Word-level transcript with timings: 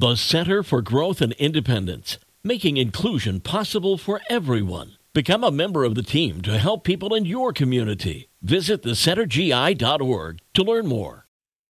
The 0.00 0.16
Center 0.16 0.62
for 0.62 0.80
Growth 0.80 1.20
and 1.20 1.34
Independence, 1.34 2.16
making 2.42 2.78
inclusion 2.78 3.38
possible 3.38 3.98
for 3.98 4.22
everyone. 4.30 4.92
Become 5.12 5.44
a 5.44 5.50
member 5.50 5.84
of 5.84 5.94
the 5.94 6.02
team 6.02 6.40
to 6.40 6.56
help 6.56 6.84
people 6.84 7.14
in 7.14 7.26
your 7.26 7.52
community. 7.52 8.30
Visit 8.40 8.82
thecentergi.org 8.82 10.38
to 10.54 10.62
learn 10.62 10.86
more. 10.86 11.26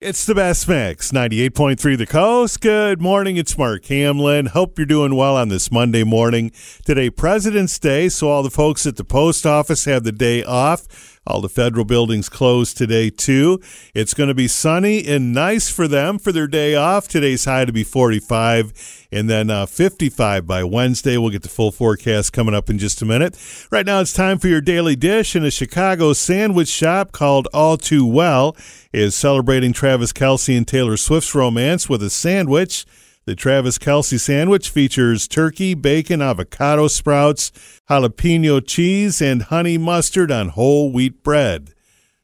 It's 0.00 0.24
the 0.24 0.34
best 0.34 0.66
mix, 0.66 1.12
98.3 1.12 1.98
The 1.98 2.06
Coast. 2.06 2.62
Good 2.62 2.98
morning, 2.98 3.36
it's 3.36 3.58
Mark 3.58 3.84
Hamlin. 3.86 4.46
Hope 4.46 4.78
you're 4.78 4.86
doing 4.86 5.16
well 5.16 5.36
on 5.36 5.50
this 5.50 5.70
Monday 5.70 6.02
morning. 6.02 6.50
Today, 6.86 7.10
President's 7.10 7.78
Day, 7.78 8.08
so 8.08 8.28
all 8.28 8.42
the 8.42 8.50
folks 8.50 8.86
at 8.86 8.96
the 8.96 9.04
post 9.04 9.44
office 9.44 9.84
have 9.84 10.02
the 10.02 10.12
day 10.12 10.42
off. 10.42 11.13
All 11.26 11.40
the 11.40 11.48
federal 11.48 11.84
buildings 11.84 12.28
closed 12.28 12.76
today, 12.76 13.10
too. 13.10 13.60
It's 13.94 14.14
going 14.14 14.28
to 14.28 14.34
be 14.34 14.48
sunny 14.48 15.06
and 15.06 15.32
nice 15.32 15.70
for 15.70 15.88
them 15.88 16.18
for 16.18 16.32
their 16.32 16.46
day 16.46 16.74
off. 16.74 17.08
Today's 17.08 17.44
high 17.46 17.64
to 17.64 17.72
be 17.72 17.84
45 17.84 19.06
and 19.10 19.30
then 19.30 19.48
uh, 19.48 19.64
55 19.64 20.46
by 20.46 20.64
Wednesday. 20.64 21.16
We'll 21.16 21.30
get 21.30 21.42
the 21.42 21.48
full 21.48 21.72
forecast 21.72 22.32
coming 22.32 22.54
up 22.54 22.68
in 22.68 22.78
just 22.78 23.00
a 23.00 23.06
minute. 23.06 23.38
Right 23.70 23.86
now, 23.86 24.00
it's 24.00 24.12
time 24.12 24.38
for 24.38 24.48
your 24.48 24.60
daily 24.60 24.96
dish. 24.96 25.34
And 25.34 25.46
a 25.46 25.50
Chicago 25.50 26.12
sandwich 26.12 26.68
shop 26.68 27.12
called 27.12 27.48
All 27.54 27.76
Too 27.76 28.04
Well 28.04 28.56
is 28.92 29.14
celebrating 29.14 29.72
Travis 29.72 30.12
Kelce 30.12 30.56
and 30.56 30.68
Taylor 30.68 30.96
Swift's 30.96 31.34
romance 31.34 31.88
with 31.88 32.02
a 32.02 32.10
sandwich. 32.10 32.84
The 33.26 33.34
Travis 33.34 33.78
Kelce 33.78 34.20
sandwich 34.20 34.68
features 34.68 35.26
turkey, 35.26 35.72
bacon, 35.72 36.20
avocado 36.20 36.88
sprouts, 36.88 37.52
jalapeno 37.88 38.60
cheese, 38.66 39.22
and 39.22 39.44
honey 39.44 39.78
mustard 39.78 40.30
on 40.30 40.50
whole 40.50 40.92
wheat 40.92 41.22
bread. 41.22 41.72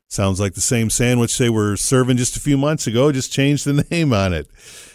Sounds 0.09 0.39
like 0.39 0.53
the 0.53 0.61
same 0.61 0.91
sandwich 0.91 1.39
they 1.39 1.49
were 1.49 1.79
serving 1.79 2.19
just 2.19 2.37
a 2.37 2.41
few 2.41 2.59
months 2.59 2.87
ago, 2.87 3.13
just 3.13 3.33
changed 3.33 3.65
the 3.65 3.83
name 3.91 4.13
on 4.13 4.35
it. 4.35 4.47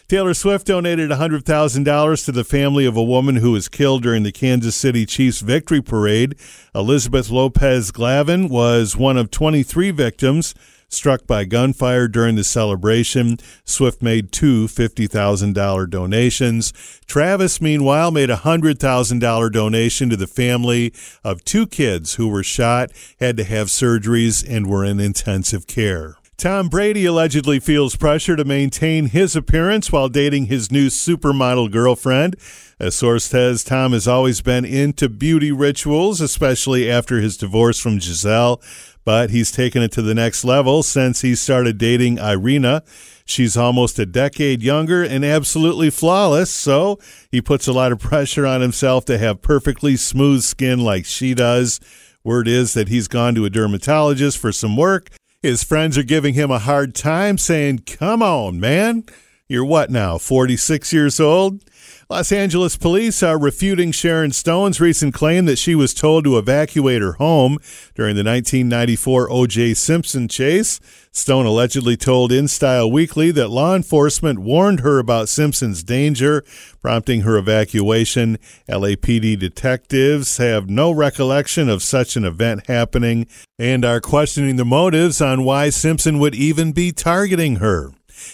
Taylor 0.08 0.36
Swift 0.36 0.68
donated 0.68 1.10
$100,000 1.10 2.26
to 2.26 2.32
the 2.32 2.44
family 2.44 2.86
of 2.86 2.96
a 2.96 3.04
woman 3.04 3.38
who 3.38 3.54
was 3.54 3.68
killed 3.68 4.04
during 4.04 4.22
the 4.22 4.32
Kansas 4.32 4.76
City 4.76 5.08
Chiefs 5.08 5.40
victory 5.40 5.82
parade. 5.82 6.36
Elizabeth 6.76 7.32
Lopez 7.32 7.90
Galvan 7.90 8.48
was 8.48 8.96
one 8.96 9.18
of 9.18 9.32
23 9.32 9.90
victims 9.90 10.54
struck 10.96 11.28
by 11.28 11.46
gunfire 11.46 12.08
during 12.08 12.36
the 12.36 12.44
celebration. 12.44 13.38
Swift 13.64 14.02
made 14.02 14.32
two 14.32 14.68
$50,000 14.68 15.90
donations. 15.90 16.74
Travis, 17.06 17.62
meanwhile, 17.62 18.12
made 18.12 18.30
a 18.30 18.38
$100,000 18.38 19.52
donation 19.52 20.10
to 20.10 20.18
the 20.18 20.28
family 20.28 20.94
of 21.24 21.44
two 21.46 21.68
kids 21.68 22.16
who 22.16 22.28
were 22.28 22.44
shot, 22.44 22.92
had 23.20 23.38
to 23.38 23.44
have 23.44 23.68
surgeries, 23.68 24.44
and 24.48 24.68
were 24.68 24.84
in 24.84 25.00
intensive 25.00 25.68
care. 25.68 26.16
Tom 26.38 26.68
Brady 26.68 27.06
allegedly 27.06 27.60
feels 27.60 27.96
pressure 27.96 28.36
to 28.36 28.44
maintain 28.44 29.08
his 29.08 29.36
appearance 29.36 29.92
while 29.92 30.10
dating 30.10 30.46
his 30.46 30.72
new 30.72 30.88
supermodel 30.88 31.72
girlfriend. 31.72 32.36
A 32.80 32.92
source 32.92 33.26
says 33.26 33.64
Tom 33.64 33.94
has 33.94 34.08
always 34.08 34.42
been 34.42 34.66
into 34.66 35.08
beauty 35.08 35.52
rituals, 35.52 36.20
especially 36.20 36.92
after 36.92 37.22
his 37.22 37.38
divorce 37.38 37.80
from 37.80 38.00
Gisele 38.00 38.62
but 39.06 39.30
he's 39.30 39.52
taken 39.52 39.84
it 39.84 39.92
to 39.92 40.02
the 40.02 40.16
next 40.16 40.44
level 40.44 40.84
since 40.84 41.22
he 41.22 41.36
started 41.36 41.78
dating 41.78 42.18
Irina. 42.18 42.84
She's 43.24 43.56
almost 43.56 44.00
a 44.00 44.06
decade 44.06 44.62
younger 44.64 45.04
and 45.04 45.24
absolutely 45.24 45.92
flawless, 45.92 46.50
so 46.50 47.00
he 47.32 47.42
puts 47.42 47.68
a 47.68 47.74
lot 47.74 47.92
of 47.92 48.00
pressure 48.00 48.46
on 48.46 48.62
himself 48.62 49.06
to 49.06 49.18
have 49.20 49.44
perfectly 49.44 49.96
smooth 49.96 50.42
skin 50.42 50.80
like 50.80 51.06
she 51.06 51.34
does. 51.34 51.80
Word 52.24 52.48
is 52.48 52.74
that 52.74 52.90
he's 52.90 53.08
gone 53.08 53.36
to 53.36 53.46
a 53.46 53.50
dermatologist 53.52 54.40
for 54.40 54.52
some 54.52 54.76
work. 54.76 55.12
His 55.46 55.64
friends 55.64 55.96
are 55.96 56.02
giving 56.02 56.34
him 56.34 56.50
a 56.50 56.58
hard 56.58 56.96
time, 56.96 57.38
saying, 57.38 57.84
Come 57.86 58.24
on, 58.24 58.60
man. 58.60 59.04
You're 59.48 59.64
what 59.64 59.92
now, 59.92 60.18
46 60.18 60.92
years 60.92 61.20
old? 61.20 61.62
Los 62.10 62.32
Angeles 62.32 62.78
police 62.78 63.22
are 63.22 63.38
refuting 63.38 63.92
Sharon 63.92 64.32
Stone's 64.32 64.82
recent 64.82 65.14
claim 65.14 65.46
that 65.46 65.60
she 65.60 65.76
was 65.76 65.94
told 65.94 66.24
to 66.24 66.40
evacuate 66.40 67.04
her 67.04 67.14
home 67.14 67.60
during 67.94 68.16
the 68.16 68.24
1994 68.24 69.32
O.J. 69.32 69.76
Simpson 69.76 70.28
chase. 70.28 70.80
Stone 71.12 71.46
allegedly 71.46 71.96
told 71.96 72.32
InStyle 72.32 72.92
Weekly 72.92 73.30
that 73.32 73.50
law 73.50 73.76
enforcement 73.76 74.40
warned 74.40 74.80
her 74.80 74.98
about 74.98 75.30
Simpson's 75.30 75.84
danger, 75.84 76.44
prompting 76.82 77.22
her 77.22 77.38
evacuation. 77.38 78.40
LAPD 78.68 79.38
detectives 79.38 80.38
have 80.38 80.72
no 80.72 80.90
recollection 80.90 81.70
of 81.70 81.84
such 81.84 82.16
an 82.16 82.26
event 82.26 82.66
happening 82.66 83.28
and 83.60 83.86
are 83.86 84.02
questioning 84.02 84.56
the 84.56 84.66
motives 84.66 85.22
on 85.22 85.44
why 85.44 85.70
Simpson 85.70 86.18
would 86.18 86.34
even 86.34 86.72
be 86.72 86.92
targeting 86.92 87.58
her. 87.58 87.92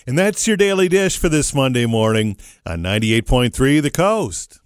And 0.08 0.18
that's 0.18 0.48
your 0.48 0.58
daily 0.58 0.88
dish 0.88 1.18
for 1.18 1.30
this 1.30 1.54
Monday 1.54 1.86
morning 1.86 2.38
on 2.66 2.82
98.3 2.82 3.82
The 3.82 3.92
Coast. 3.92 4.61